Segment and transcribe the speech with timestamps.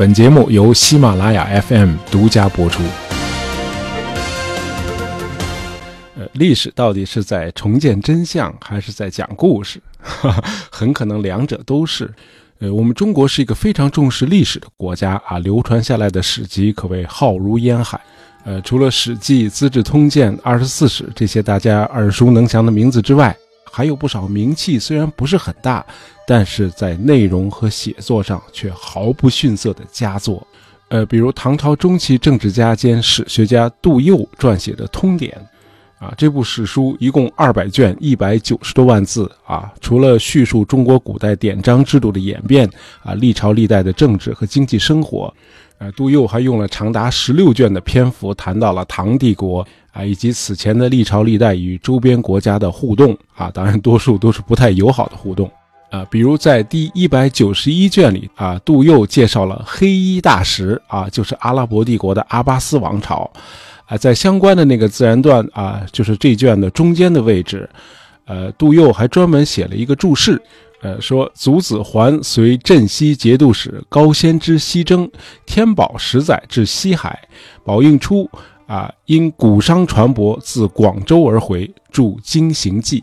[0.00, 2.82] 本节目由喜马拉雅 FM 独家播出。
[6.16, 9.78] 呃，历史到底是在重建真相，还是在讲故事？
[10.72, 12.10] 很可能两者都是。
[12.60, 18.00] 呃，我们中国是一个非常重视历史的国家啊，流传下来的史籍可谓浩如烟海。
[18.46, 23.36] 呃，除了《史记》《资治通鉴》《二十四史》这些大家耳熟能详的名字之外，
[23.70, 25.84] 还有不少名气虽然不是很大，
[26.30, 30.46] 但是在内容和写作上却毫不逊色的佳作，
[30.86, 35.36] 呃，比如唐朝中期政治家兼史学家杜佑撰写的《通典》，
[36.04, 42.70] 啊，这部史书一共二百卷，一百九十多万字，啊，除了叙述中国古代典章制度的演变，
[43.02, 45.34] 啊，历朝历代的政治和经济生活，
[45.78, 49.66] 呃，杜佑还用了长达十六卷的篇幅谈到了唐帝国。
[49.92, 55.50] 啊，以及此前的历朝历代与周边国家的互动啊，当然多数都是不太友好的互动
[55.90, 56.06] 啊。
[56.10, 63.30] 比如在第一百九十一卷里啊，杜佑介绍了黑衣大食啊，就是阿拉伯帝国的阿巴斯王朝
[63.86, 63.96] 啊。
[63.96, 67.68] 在相关的那个自然段啊，就是这卷的中间的位置，
[68.26, 70.40] 呃，杜佑还专门写了一个注释，
[70.80, 75.10] 呃，说祖子桓随镇西节度使高仙芝西征，
[75.44, 77.18] 天宝十载至西海，
[77.64, 78.30] 宝应初。
[78.66, 83.00] 啊，因古商船舶自广州而回，著《经行记》。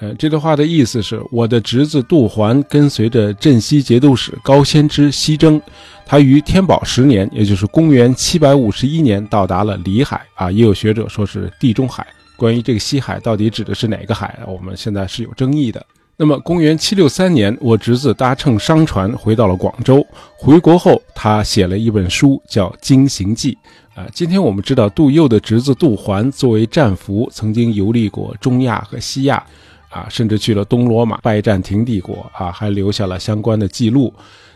[0.00, 5.60] 呃，这段话的意思是，我的侄子杜环跟随着镇西节度使高仙芝西征，
[6.06, 10.22] 他于天宝十年，也就是公元七百五十一年，到达了里海。
[10.34, 12.06] 啊，也有学者说是地中海。
[12.36, 15.84] 关于这个西海到底指的是哪个海，我们现在是有争议的。
[16.16, 20.06] 那么，公元七六三年，我侄子搭乘商船回到了广州。
[20.36, 23.56] 回国后，他写了一本书，叫《经行记》。
[24.00, 29.42] 啊，今天我们知道杜佑的侄子杜环作为战俘，曾经游历过中亚和西亚，
[29.90, 34.14] 啊，甚至去了东罗马拜占庭帝国，啊，还留下了相关的记录。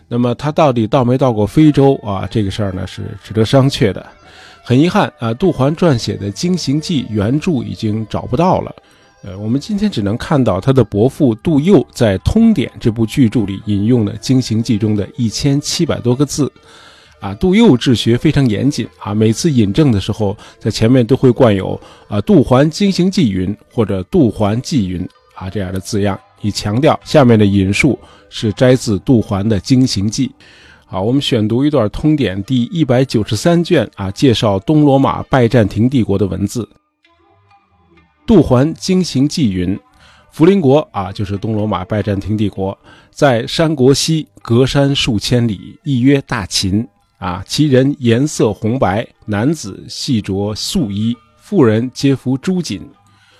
[0.08, 2.26] 那么他到底到没到过非洲啊？
[2.30, 4.06] 这个事儿呢是值得商榷的。
[4.62, 8.74] 很遗憾啊，杜环撰写的《经行记》原著已经找不到了。
[9.22, 16.50] 呃，我们今天只能看到他的伯父杜佑在《通典》这部巨著里引用了《经行记》中的一千七百多个字。
[17.20, 30.34] 啊，杜佑治学非常严谨啊，每次引证的时候，在前面都会冠有“啊杜环经行记云”或者“杜环记云”啊这样的字样，以强调下面的引述是摘自杜环的经行记。
[30.86, 36.68] 好，我们选读一段《通典》第一百九十三卷啊，介绍东罗马拜占庭帝国的文字。
[38.26, 39.78] 杜环经行记云
[40.30, 42.76] ：“福陵国啊，就是东罗马拜占庭帝国，
[43.10, 46.86] 在山国西，隔山数千里，亦曰大秦。”
[47.18, 52.86] 啊，其人颜色红白，男子细着素衣，妇人皆服朱锦，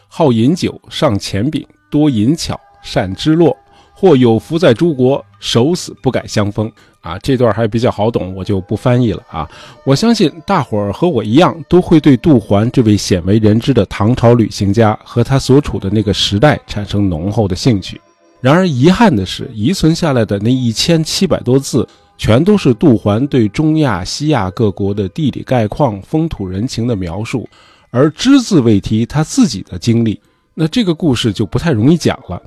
[0.08, 3.56] 好饮酒，尚钱饼，多淫巧，善织络。
[3.96, 6.70] 或有福在诸国，守死不改相封。
[7.00, 9.48] 啊，这段还比较好懂，我就不翻译了啊。
[9.84, 18.00] 我相信大伙儿和我一样，都会对杜环这位鲜为人知的唐朝旅行家和他所处的那个时代产生浓厚的兴趣。
[18.40, 21.86] 然而遗憾的是，遗存下来的那一千七百多字。
[22.16, 27.48] 全都是杜环对中亚、西亚各国的地理概况、风土人情的描述，
[27.90, 30.20] 而只字未提他自己的经历。
[30.54, 32.40] 那这个故事就不太容易讲了。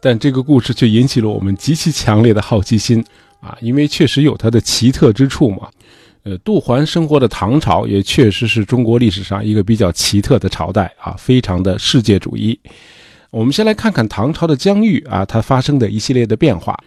[0.00, 3.02] 但这个故事却引起了我们极其强烈的好奇心
[3.40, 5.68] 啊，因为确实有它的奇特之处嘛。
[6.22, 12.58] 呃，杜环生活的唐朝也确实是中国历史上一个比较奇特的朝代啊，非常的世界主义。
[13.30, 16.78] 我们先来看看唐朝的疆域啊，它发生的一系列的变化。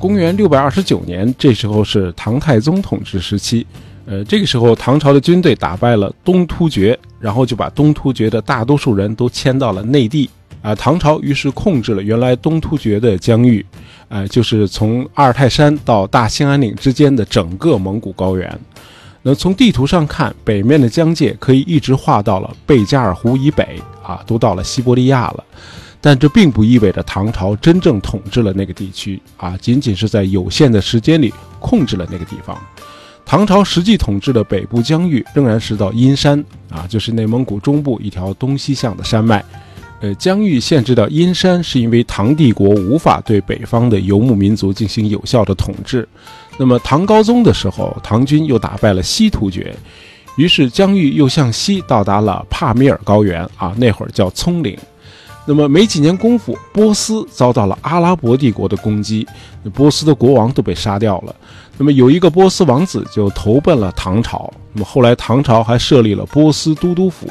[0.00, 3.66] 公元六百二十九年，这时候是唐太宗统治时期。
[4.06, 10.30] 呃，这个时候唐朝的军队打败了东突厥，然后就把东突厥的大多数人都迁到了内地。
[10.62, 13.64] 啊，唐朝于是控制了原来东突厥的疆域，
[14.08, 18.58] 呃，就是从阿尔泰山到大兴安岭之间的整个蒙古高原。
[19.22, 25.44] 那从地图上看，北面的疆界可以一直画到了贝加尔湖以北，啊，都到了西伯利亚了。
[26.00, 32.56] 但这并不意味着唐朝真正统治了那个地区啊，仅仅是在有限的时间里控制了那个地方。
[33.26, 39.44] 唐朝实际统治的北部疆域仍然是到阴山啊，就是内蒙古中部一条东西向的山脉。
[40.00, 46.08] 呃，疆域限制到阴山，是因为唐帝国无法对北方的游牧民族进行有效的统治。
[46.56, 49.74] 那么唐高宗的时候，唐军又打败了西突厥，
[50.36, 54.78] 于是疆域又向西到达了帕米尔高原啊，那会儿叫葱岭。
[55.48, 59.26] 那么没几年功夫，波斯遭到了阿拉伯帝国的攻击，
[59.72, 61.34] 波斯的国王都被杀掉了。
[61.78, 64.52] 那么有一个波斯王子就投奔了唐朝。
[64.74, 67.26] 那么后来唐朝还设立了波斯都督府。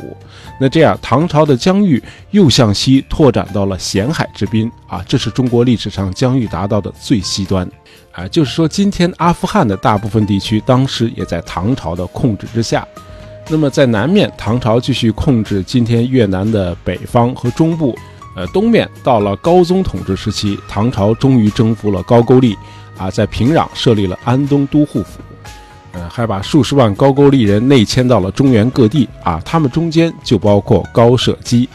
[0.59, 7.69] 那这样唐朝的疆域又向西拓展到了咸海之滨啊，这是中国历史上疆域达到的最西端。
[8.13, 12.87] 啊，就是说今天阿富汗的大部分地区当时也在唐朝的控制之下。
[13.49, 17.95] 那么在南面，唐朝继续控制今天越南的北方和中部。
[18.37, 22.55] 呃，东面到了高宗统治时期，唐朝终于征服了高句丽，
[22.95, 25.19] 啊，在平壤设立了安东都护府，
[25.93, 31.67] 呃，还把数十万高句丽人内迁到了中原各地，啊，他们中间就包括高舍基，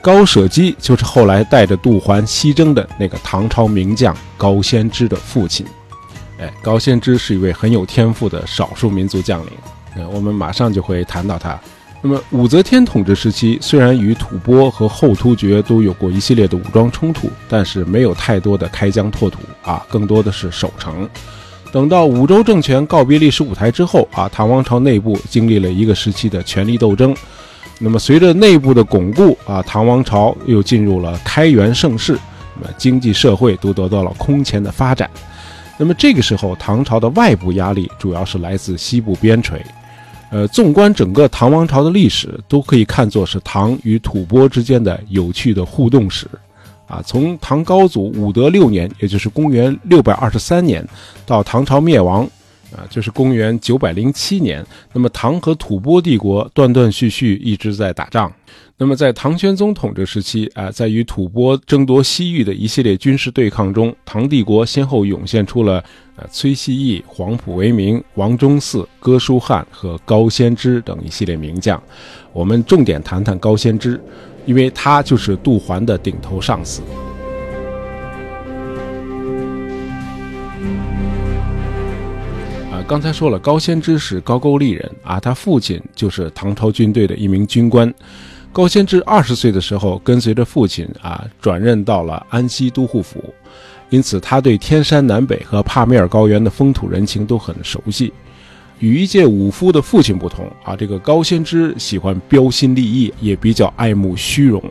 [0.00, 5.66] 高舍基就是后来带着杜环西征的那个唐朝名将高仙芝的父亲，
[6.38, 9.50] 哎，高仙芝是一位很有天赋的少数民族将领，
[9.96, 11.58] 呃，我们马上就会谈到他。
[12.08, 21.08] 那么武则天统治时期，虽然与吐蕃和后突厥都有过一系列的武装冲突，但是没有太多的开疆拓土啊，更多的是守城。
[21.72, 27.12] 等到五州政权告别历史舞台之后啊，唐王朝内部经历了一个时期的权力斗争。
[27.80, 32.16] 那么随着内部的巩固啊，唐王朝又进入了开元盛世，
[32.54, 35.10] 那么经济社会都得到了空前的发展。
[35.76, 39.60] 那么这个时候，唐朝的外部压力主要是来自西部边陲。
[40.28, 46.26] 呃，纵观整个唐王朝的历史，都可以看作是唐与吐蕃之间的有趣的互动史，
[46.86, 50.86] 啊，从唐高祖武德六年，也就是公元六百二十三年，
[51.24, 52.28] 到唐朝灭亡，
[52.76, 58.30] 啊，就是公元九百零七年，那么唐和吐蕃帝国断断续续一直在打仗。
[58.78, 65.82] 那么在唐玄宗统治时期，啊，在与吐蕃争夺西域的一系列军事对抗中，唐帝国先后涌现出了。
[66.18, 71.82] 呃，崔希义、黄埔为明、王忠嗣、哥舒翰和高仙芝等一系列名将，
[72.32, 74.00] 我们重点谈谈高仙芝，
[74.46, 76.80] 因为他就是杜环的顶头上司。
[82.88, 87.92] 刚才说了，高仙芝是高句丽人啊，他父亲就是唐朝军队的一名军官。
[88.52, 93.34] 高仙芝二十岁的时候，跟随着父亲啊，转任到了安西都护府。
[93.90, 98.12] 因此，他对天山南北和帕米尔高原的风土人情都很熟悉。
[98.78, 104.62] 与一介武夫的父亲不同啊，这个高仙芝喜欢标新立异，也比较爱慕虚荣。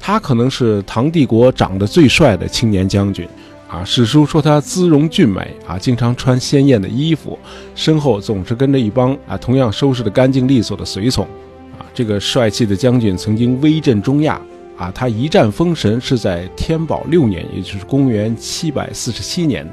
[0.00, 3.28] 他可能是唐帝国长得最帅的青年将军
[3.68, 3.84] 啊。
[3.84, 7.38] 史书说他姿容俊美啊，经常穿鲜艳的衣服，
[7.74, 11.24] 身后总是跟着一帮啊同样收拾的干净利索的随从
[11.78, 11.84] 啊。
[11.94, 14.40] 这个帅气的将军曾经威震中亚。
[14.76, 19.66] 啊，他一战封神是在天宝六年，也就是公元七百四十七年。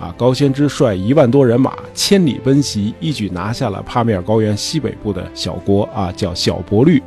[0.00, 7.00] 啊，高仙芝率一万多人马千里奔袭，一举拿下了帕米尔高原西北部的小国啊，叫小伯律。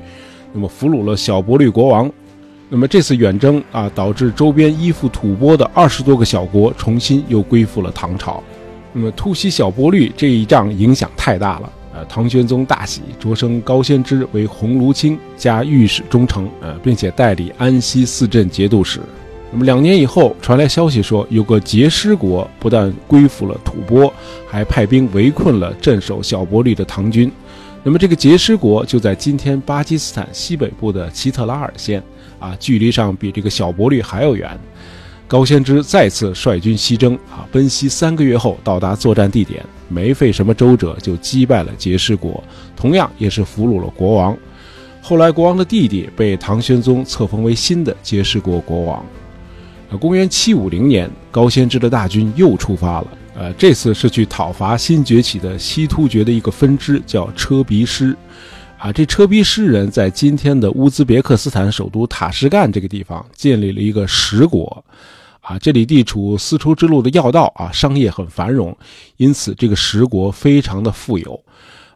[0.53, 2.09] 那么俘虏了小伯律国王。
[2.73, 8.41] 那么这次远征啊，导致周边依附吐蕃的二十多个小国重新又归附了唐朝。
[8.93, 11.69] 那么突袭小伯律这一仗影响太大了。
[11.93, 19.01] 呃，唐玄宗大喜，擢升高仙芝为鸿胪卿加御史中丞，呃，并且代理安西四镇节度使。
[19.51, 24.09] 那么两年以后，传来消息说，有个节师国不但归附了吐蕃，
[24.47, 27.29] 还派兵围困了镇守小伯律的唐军。
[27.83, 32.01] 那么这个节师国就在今天巴基斯坦西北部的奇特拉尔县，
[32.41, 34.59] 啊，距离上比这个小伯律还要远。
[35.27, 39.65] 高仙芝再次率军西征，啊，奔袭三个月后到达作战地点。
[39.87, 42.43] 没费什么周折就击败了节师国，
[42.75, 44.37] 同样也是俘虏了国王。
[45.01, 49.05] 后来国王的弟弟被唐玄宗册封为新的节师国国王。
[49.89, 53.07] 呃，公元七五零年，高仙芝的大军又出发了。
[53.33, 58.15] 呃，这次是去讨伐新崛起的西突厥的一个分支，叫车鼻师。
[58.81, 64.83] 啊，这车鼻诗人在今天的乌兹别克斯坦首都塔什干这个地方建立了一个十国。
[65.39, 68.75] 啊，这里地处丝绸之路的要道啊，商业很繁荣，
[69.17, 71.39] 因此这个十国非常的富有。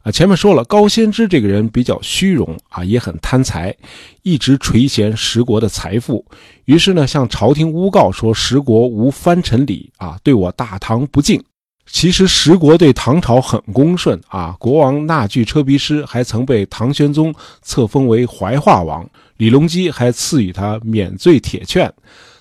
[0.03, 3.75] 啊，前面说了，高仙芝这个人比较虚荣啊，也很贪财，
[4.21, 6.23] 一直垂涎十国的财富。
[6.65, 11.43] 于是呢，向朝廷诬告说十国无藩臣礼啊，对我大唐不敬。
[11.85, 21.91] 其实十国对唐朝很恭顺啊，国王纳句车鼻师还曾被唐玄宗册封为怀化王，李隆基还赐予他免罪铁券。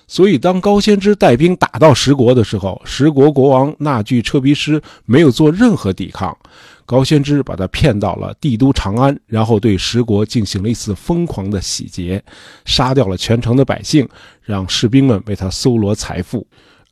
[0.07, 6.37] 所以，当高仙芝带兵打到十国的时候，十国国王那句车鼻师没有做任何抵抗，
[6.85, 12.23] 高仙芝把他骗到了帝都长安，然后对十国进行了一次疯狂的洗劫，
[12.65, 14.07] 杀掉了全城的百姓，
[14.43, 16.45] 让士兵们为他搜罗财富。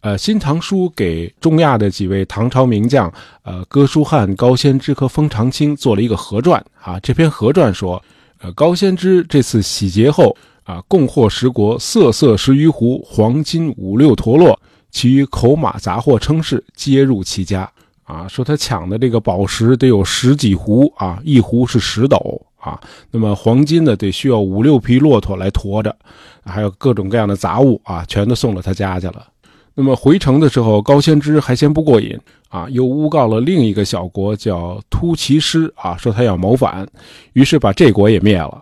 [0.03, 3.11] 呃，《新唐书》给中亚的几位唐朝名将，
[3.43, 6.99] 呃，哥舒翰、高仙芝和封长清做了一个合传啊。
[6.99, 8.03] 这篇合传说。
[8.39, 14.59] 呃，高仙芝这次洗劫后啊，共获十国色色十余壶黄金五六陀螺，
[14.91, 17.71] 其余口马杂货称是皆入其家。
[18.03, 22.77] 啊，说他抢的这个宝石得有十几壶啊，一壶是十斗啊。
[23.09, 25.95] 那么黄金呢，得需要五六匹骆驼来驮着，
[26.43, 29.27] 还有各种各样的杂物啊，全都送到他家去了。
[29.75, 32.17] 那么回城的时候，高仙芝还嫌不过瘾
[32.49, 36.87] 啊，又诬告了另一个小国叫突骑师啊，说他要谋反，
[37.33, 38.61] 于是把这国也灭了。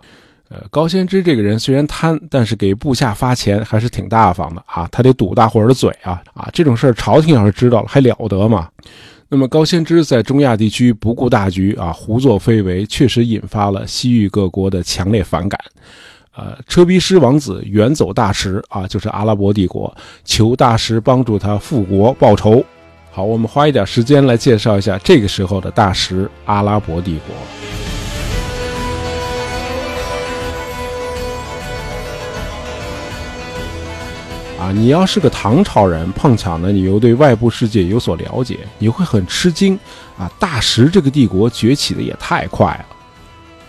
[0.49, 8.69] 呃，高仙芝这个人虽然贪，但是给部下发钱还是挺大方的啊，他得堵大伙儿的嘴啊啊，这种事儿朝廷要是知道了还了得吗？
[9.29, 15.57] 那么高仙芝在中亚地区不顾大局啊，胡作非为，确实引发了西域各国的强烈反感。
[16.33, 22.63] 呃，车鼻师王子远走大食啊，就是阿拉伯帝国，求大食帮助他复国报仇。
[23.11, 27.35] 好，我们花一点时间来介绍一下这个时候的大食——阿拉伯帝国。
[34.63, 39.77] 啊，你要是个唐朝人，碰巧呢，你又对外部世界有所了解，你会很吃惊
[40.17, 40.31] 啊！
[40.39, 42.85] 大食这个帝国崛起的也太快了。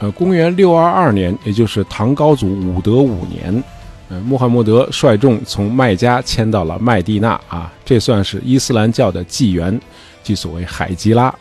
[0.02, 3.62] 呃，公元六二二年，也就是唐高祖武德五年，
[4.09, 9.80] 呃，穆罕默德率众从麦加迁到了麦地那啊，这算是伊斯兰教的纪元，
[10.21, 11.32] 即所谓海吉拉。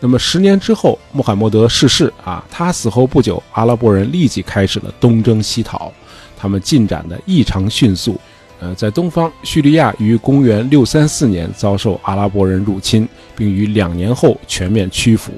[0.00, 5.90] 那么十年之后，穆罕默德逝世啊，他死后不久，阿拉伯人立即开始了东征西讨，
[6.36, 8.20] 他们进展的异常迅速。
[8.58, 15.32] 呃，在东方，叙利亚于公元六三四年遭受阿拉伯人入侵，并于两年后全面屈服。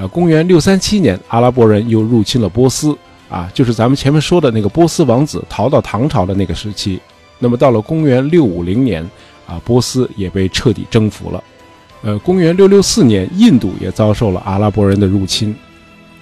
[0.00, 2.96] 呃，公元六三七年，阿拉伯人又入侵了波斯，
[3.28, 6.98] 啊，就是咱们前面说的那个波斯王子逃到唐朝的那个时期。
[7.38, 9.02] 那么到了公元六五零年，
[9.46, 11.44] 啊，波斯也被彻底征服了。
[12.00, 15.54] 呃，公元六六四年，印度也遭受了阿拉伯人的入侵。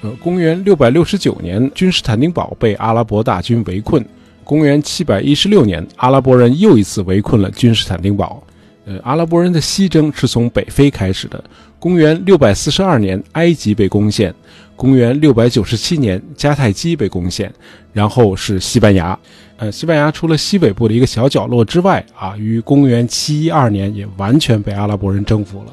[0.01, 4.05] 呃，公元六百六十九年，君士坦丁堡被阿拉伯大军围困。
[4.43, 8.43] 公元七百一十六年，阿拉伯人又一次围困了君士坦丁堡。
[8.87, 11.45] 呃，阿拉伯人的西征是从北非开始的。
[11.79, 14.33] 公元六百四十二年，埃及被攻陷；
[14.75, 17.53] 公元六百九十七年，迦太基被攻陷，
[17.93, 19.17] 然后是西班牙。
[19.59, 25.73] 呃，西班牙除了西北部的一个小角落之外，啊，于公元七一二年也完全被阿拉伯人征服了。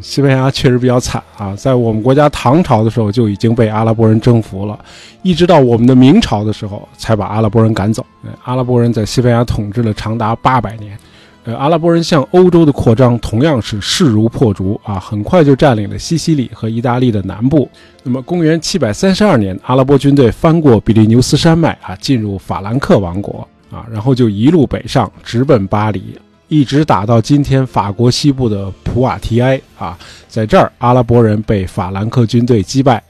[0.00, 4.78] 西班牙确实比较惨啊，在我们国家唐朝的时候就已经被阿拉伯人征服了，
[5.22, 8.06] 一直到我们的明朝的时候才把阿拉伯人赶走。
[8.44, 10.96] 阿拉伯人在西班牙统治了长达八百年。
[11.44, 17.68] 呃，阿拉伯人向欧洲的扩张同样是势如破竹啊，很快就占领了西西里和意大利的南部。
[18.02, 26.18] 那么，公元七百三十二年，阿拉伯军队翻过比利牛斯山脉啊，进入法兰克王国啊，然后就一路北上，直奔巴黎。
[26.48, 29.98] 一直打到今天法国西部的普瓦提埃啊，
[30.28, 33.02] 在这儿阿拉伯人被法兰克军队击败，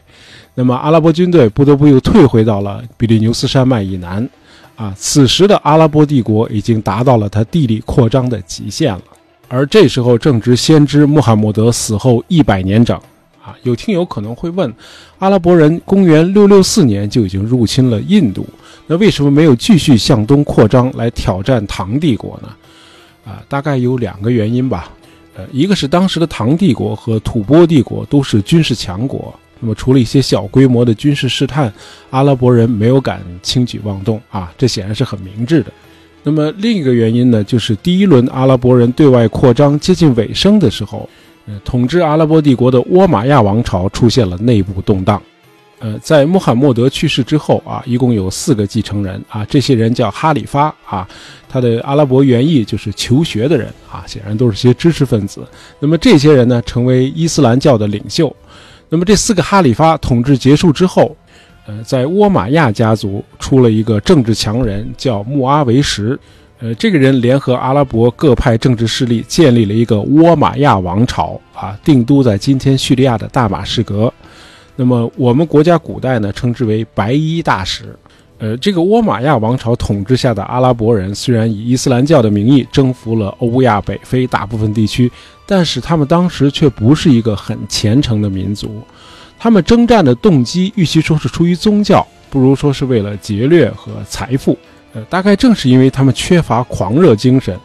[0.55, 4.27] 那么阿拉伯军队不得不又退回到了比利牛斯山脉以南，
[4.77, 9.03] 啊，此时的阿拉伯帝国已经达到了它地理扩张的极限了，
[9.49, 12.97] 而这时候正值先知穆罕默德死后一百年整，
[13.41, 14.75] 啊，有听友可能会问，
[15.21, 18.45] 阿拉伯人公元六六四年就已经入侵了印度，
[18.89, 22.49] 那为什么没有继续向东扩张来挑战唐帝国呢？
[23.25, 24.91] 啊，大概有两个原因吧，
[25.37, 31.73] 呃，一个是当时的唐帝国和吐蕃帝国都是军事强国，那么除了一些小规模的军事试探，
[32.11, 35.73] 阿拉伯人没有敢轻举妄动啊，这显然是很明智的。
[36.23, 41.09] 那么另一个原因呢，就是第一轮阿拉伯人对外扩张接近尾声的时候，
[41.47, 45.21] 呃，统治阿拉伯帝国的倭马亚王朝出现了内部动荡。
[45.81, 51.07] 呃，在穆罕默德去世之后啊，一共有四个继承人啊，这些人叫哈里发啊，
[51.47, 55.47] 他的阿拉伯原意就是求学的人啊，显然都是些知识分子。
[55.79, 58.35] 那么这些人呢，成为伊斯兰教的领袖。
[58.95, 61.17] 那么这四个哈里发统治结束之后，
[61.67, 66.17] 呃，在倭马亚家族出了一个政治强人，叫穆阿维什。
[66.61, 74.15] 呃，这个人联合阿拉伯各派政治势力，建立了一个倭马亚王朝啊，定都在今天叙利亚的大马士革。
[74.77, 77.99] 那么我们国家古代呢，称之为白衣大使。
[78.39, 85.11] 呃，这个倭马亚王朝统治下的阿拉伯人，虽然以伊斯兰教的名义征服了欧亚北非大部分地区，
[85.47, 88.83] 但是他们当时却不是一个很虔诚的民族。
[89.39, 94.59] 他们征战的动机，与其说是出于宗教，不如说是为了劫掠和财富。
[94.93, 97.59] 呃，大概正是因为他们缺乏狂热精神。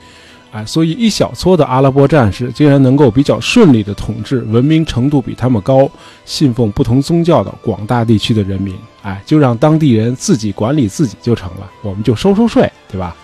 [0.51, 5.89] 哎，所以一小撮的阿拉伯战士竟然能够比较顺利地统治文明程度比他们高、
[6.25, 8.75] 信奉不同宗教的广大地区的人民。
[9.01, 13.15] 哎，就让当地人自己管理自己就成了，我们就收收税，对吧？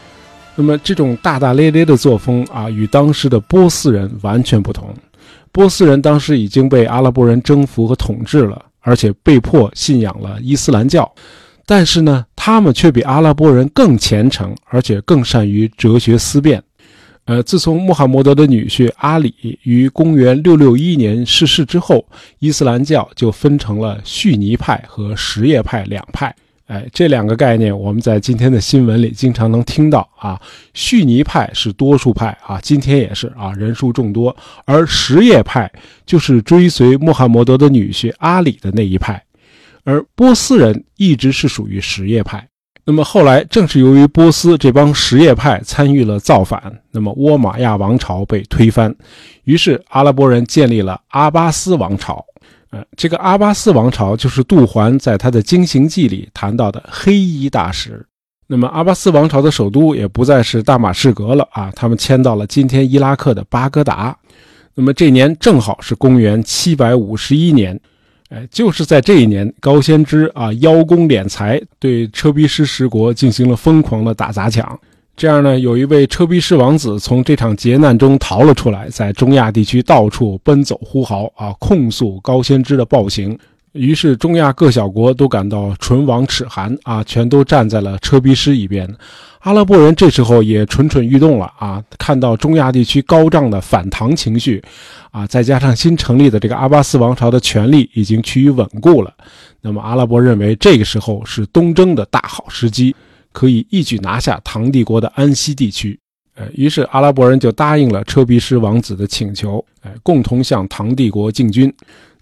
[0.55, 4.88] 那么这种大大咧咧的作风啊，与当时的波斯人完全不同。
[5.51, 11.12] 波斯人当时已经被阿拉伯人征服和统治了，而且被迫信仰了伊斯兰教。
[11.65, 16.62] 但是呢，他们却比阿拉伯人更虔诚，而且更善于哲学思辨。
[17.25, 22.05] 呃，自从穆罕默德的女婿阿里于公元661年逝世之后，
[22.38, 26.34] 伊斯兰教就分成了逊尼派和什叶派两派。
[26.67, 30.39] 哎，这两个概念我们在今天的新闻里经常能听到啊。
[30.74, 34.32] 逊尼派是多数派啊，今天也是啊，人数众多；
[34.65, 35.72] 而什叶派
[36.05, 39.24] 就是追随穆罕默德的女婿阿里的那一派。
[39.84, 42.48] 而波斯人一直是属于什叶派。
[42.88, 46.62] 那么后来，正是由于波斯这帮什叶派参与了造反，
[46.92, 48.96] 那么倭马亚王朝被推翻，
[49.46, 52.24] 于是阿拉伯人建立了阿巴斯王朝。
[52.70, 58.06] 呃，这个阿巴斯王朝就是杜环在他的《经行记》里谈到的黑衣大使。
[58.46, 64.15] 那么阿巴斯王朝的首都也不再是大马士革了啊，他们迁到了今天伊拉克的巴格达。
[64.75, 67.80] 那么这年正好是公元七百五十一年。
[68.29, 74.79] 哎，就是在这一年，高仙芝啊邀功敛财，对车鼻师十国进行了疯狂的打砸抢。
[75.15, 83.38] 这样呢，有一位车鼻师王子从这场劫难中逃了出来，在中亚地区到处奔走呼号啊，控诉高仙芝的暴行。
[83.72, 88.89] 于是，中亚各小国都感到唇亡齿寒啊，全都站在了车鼻师一边。
[89.46, 91.80] 阿拉伯人这时候也蠢蠢欲动了啊！
[92.00, 94.60] 看到中亚地区高涨的反唐情绪，
[95.12, 99.14] 啊，再加上新成立的这个阿巴斯王朝的权力已经趋于稳固了，
[99.62, 102.96] 那么阿拉伯认为这个时候是东征的大好时机，
[103.32, 106.00] 可以一举拿下唐帝国的安息地区。
[106.36, 111.72] 呃，于是阿拉伯人就答应了车鼻师王子的请求，哎，共同向唐帝国进军。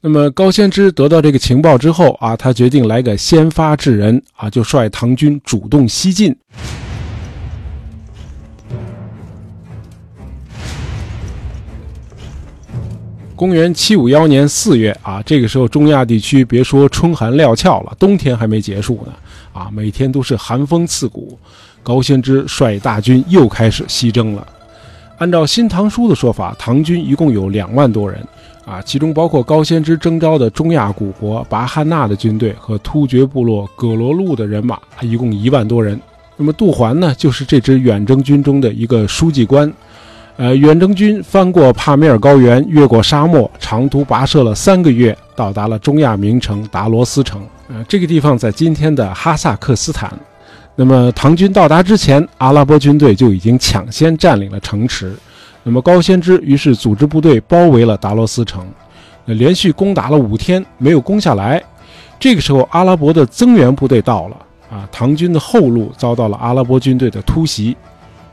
[0.01, 6.35] 那么高仙芝得到这个情报之后啊，他决定来个先发制人啊，就率唐军主动西进。
[13.43, 19.11] 公元七五幺年四月啊，这个时候中亚地区别说春寒料峭了，冬天还没结束呢
[19.51, 21.37] 啊，每天都是寒风刺骨。
[21.83, 24.47] 高仙芝率大军又开始西征了。
[25.17, 28.25] 按照《新唐书》的说法，唐军一共有两万多人
[28.63, 35.99] 啊，其中包括高仙芝征召的中亚古国拔汉纳的军队和突厥部落葛罗路的人马，一共一万多人。
[36.37, 39.69] 那么杜环呢，就是这支远征军中的一个书记官。
[40.35, 47.39] 呃，远征军翻过帕米尔高原，越过沙漠，长途跋涉了三个月，到达了中亚名城达罗斯城。
[47.69, 50.11] 呃，这个地方在今天的哈萨克斯坦。
[50.75, 55.15] 那么，唐军到达之前，阿拉伯军队就已经抢先占领了城池。
[55.61, 58.65] 那么，高仙芝于是组织部队包围了达罗斯城，
[59.25, 61.61] 那连续攻打了五天，没有攻下来。
[62.19, 64.37] 这个时候，阿拉伯的增援部队到了，
[64.71, 67.77] 啊，唐军的后路遭到了阿拉伯军队的突袭。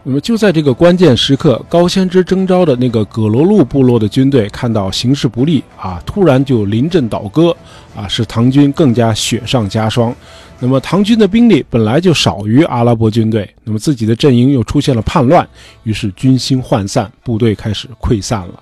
[0.02, 7.54] 那么就在这个关键时刻，高仙芝征召的那个葛罗路部落的军队看到形势不利啊，突然就临阵倒戈
[7.94, 10.14] 啊，使唐军更加雪上加霜。
[10.58, 15.46] 那么唐军的兵力本来就少于阿拉伯军队，那么自己的阵营又出现了叛乱，
[15.82, 18.54] 于是军心涣散，部队开始溃散了。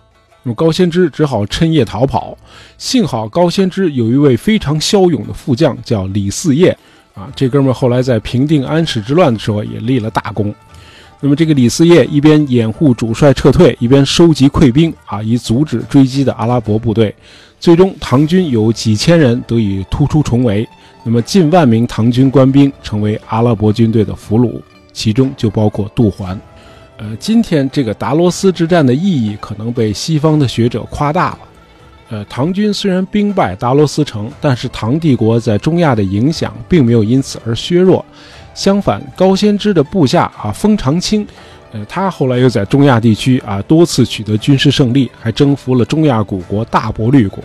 [0.43, 2.37] 那么高仙芝只好趁夜逃跑。
[2.79, 6.77] 幸好高仙芝有一位非常骁勇的副将，叫李嗣业
[7.15, 10.53] 啊，这哥们后来在平定安史之乱的时候也立了大功。
[11.21, 17.13] 那么，这个李嗣业一边掩护主帅撤退，一边收集溃兵啊，以阻止追击的阿拉伯部队。
[17.59, 20.69] 最终，唐军有几千人得以突出重围。
[21.03, 24.61] 那么，近万名唐军官兵成为阿拉伯军队的俘虏，
[24.93, 26.41] 其中就包括杜环。
[26.99, 31.39] 呃，今天这个达罗斯之战的意义可能被西方的学者夸大了。
[32.11, 38.05] 呃，唐军虽然兵败达罗斯城，但是唐帝国在中亚的影响并没有因此而削弱。
[38.59, 41.25] 相反，高仙芝的部下啊，封长清，
[41.71, 47.39] 呃，他后来又在中亚地区啊多次取得军事胜利，还征服了中亚古国大伯律国。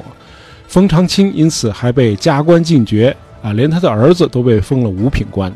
[0.67, 5.53] 封长清因此还被加官进爵啊，连他的儿子都被封了五品官。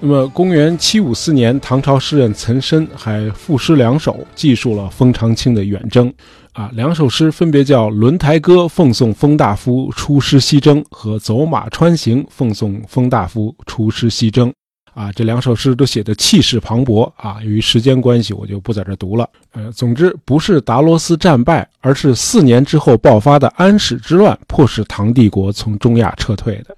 [0.00, 6.12] 那么，公元七五四年，唐朝诗人岑参还赋诗两首，记述了封长清的远征
[6.54, 6.68] 啊。
[6.72, 14.52] 两首诗分别叫《轮台歌》奉送封大夫出师西征和《走马川行》奉送封大夫出师西征。
[14.94, 17.38] 啊，这两首诗都写的气势磅礴啊！
[17.42, 19.26] 由于时间关系，我就不在这读了。
[19.52, 26.76] 呃，总之不是达罗斯战败，而是四年之后爆发的安史之乱，迫使唐帝国从中亚撤退的。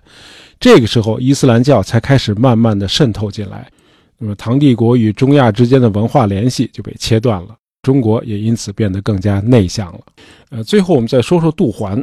[0.61, 3.69] 这个时候，伊斯兰教才开始慢慢的渗透进来，
[4.19, 7.49] 那么唐帝国与中亚之间的文化联系就被切断了，
[7.83, 10.01] 中国也因此变得更加内向了。
[10.51, 12.03] 呃，最后我们再说说杜环。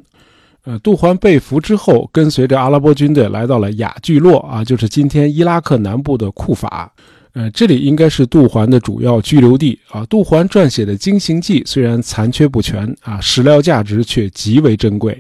[0.64, 6.94] 呃，杜环被俘之后，跟随着阿拉伯军队来到了雅聚洛啊，就是今天伊拉克南部的库法。
[7.34, 10.06] 呃，这里应该是杜环的主要居留地啊。
[10.08, 15.18] 杜环撰写的《经行记》虽然残缺不全啊，史料价值却极为珍贵。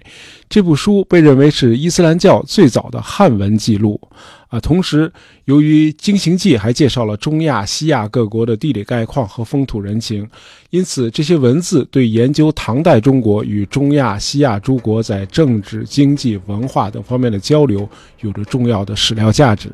[0.50, 3.98] 这部书被认为是伊斯兰教最早的汉文记录
[4.50, 4.60] 啊。
[4.60, 5.10] 同时，
[5.46, 10.28] 由于《经行记》还介绍了中亚、西亚各国的地理概况和风土人情，
[10.70, 19.70] 因此这些文字对研究唐代中国与中亚、西亚诸国在政治、经济、文化等方面的交流有着重要的史料价值。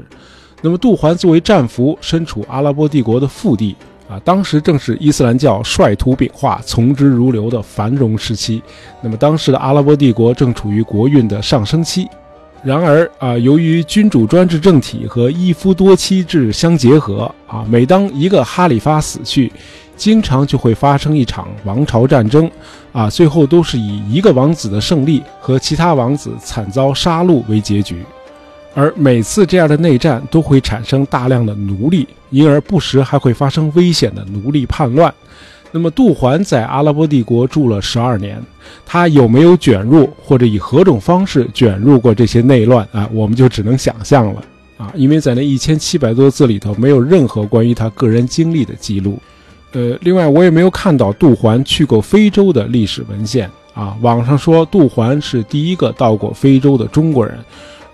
[0.62, 3.76] 那么，杜环作为战俘，身处阿拉伯帝国的腹地
[4.10, 8.62] 啊，当时正是伊斯兰教率土秉化、从之如流的繁荣时期。
[9.02, 12.08] 那么，当时的阿拉伯帝国正处于国运的上升期。
[12.64, 19.54] 然而啊，由于君主专制政体和一夫多妻制相结合啊，每当一个哈里发死去，
[19.96, 22.50] 经常就会发生一场王朝战争
[22.92, 28.04] 啊，最后都是以一个王子的胜利和其他王子惨遭杀戮为结局。
[28.78, 35.12] 而每次这样的内战都会产生大量的奴隶，因而不时还会发生危险的奴隶叛乱。
[35.72, 38.40] 那么杜环在阿拉伯帝国住了十二年，
[38.86, 43.10] 他有没有卷入或者以何种方式卷入过这些内乱啊？
[43.12, 44.44] 我们就只能想象了
[44.78, 49.20] 啊，因为在那一千七百多字里头没有任何关于他个人经历的记录。
[49.72, 53.98] 呃，另外我也没有看到杜环去过非洲的历史文献啊。
[54.02, 57.40] 网上说杜环是第一个到过非洲的中国人。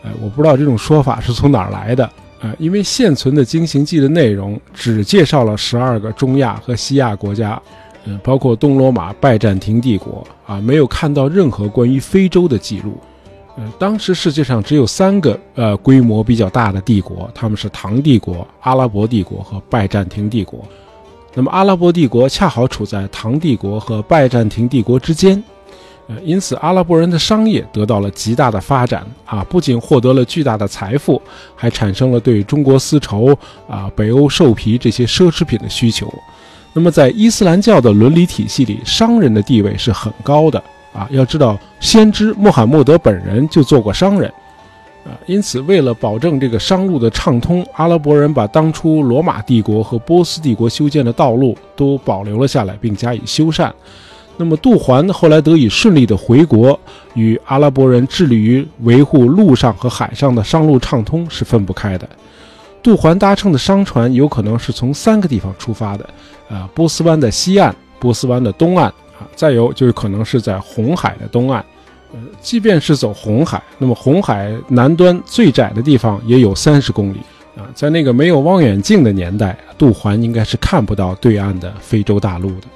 [0.03, 2.05] 哎，我不知道这种说法是从哪儿来的
[2.41, 2.53] 啊？
[2.59, 7.61] 因为现存的《经行记》的内容只介绍了十二个中亚和西亚国家，
[8.05, 12.97] 嗯，包括东罗马拜占庭帝国啊，没有看到任何关于非洲的记录。
[13.55, 20.65] 呃，当时世界上只有三个呃规模比较大的帝国，他们是唐帝国、阿拉伯帝国和拜占庭帝国。
[21.35, 25.41] 那么阿拉伯帝国恰好处在唐帝国和拜占庭帝国之间。
[26.07, 31.21] 呃，因此阿拉伯人的商业得到了极大的发展啊，不仅获得了巨大的财富，
[31.55, 33.33] 还产生了对中国丝绸
[33.69, 36.13] 啊、北欧兽皮这些奢侈品的需求。
[36.73, 40.61] 那么在伊斯兰教的伦理体系里，商人的地位是很高的
[40.91, 41.07] 啊。
[41.09, 44.29] 要知道，先知穆罕默德本人就做过商人
[45.05, 45.15] 啊。
[45.25, 53.71] 因此，为了保证这个商路的畅通，阿拉伯人把当初罗马帝国和波斯帝国修建的道路都保留了下来，并加以修缮。
[54.35, 56.79] 那么杜环后来得以顺利的回国，
[57.13, 62.09] 与阿拉伯人致力于维护陆上和海上的商路畅通是分不开的。
[62.81, 66.09] 杜环搭乘的商船有可能是从三个地方出发的，
[66.49, 71.63] 啊，波斯湾的西岸、波斯湾的东岸，啊，再有就是可能是在红海的东岸。
[72.11, 77.17] 呃，即便是走红海，那么红海南端最窄的地方也有三十公里，
[77.55, 82.67] 啊，在那个没有望远镜的年代，杜环应该是看不到对岸的非洲大陆的。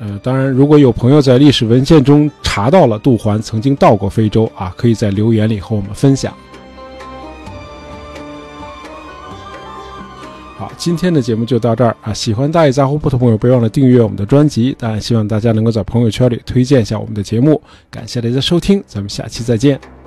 [0.00, 6.32] 呃，当然，如果有朋友在历史文献中查到了杜环曾经到过非洲啊，可以在留言里和我们分享。
[10.56, 12.14] 好，今天的节目就到这儿啊！
[12.14, 14.74] 喜欢大爷杂货铺的朋友，别忘了订阅我们的专辑。
[14.78, 17.60] 当然，希望大家能够在朋友圈里推荐一下我们的节目。
[17.90, 19.99] 感谢大家收听，咱们下期再见。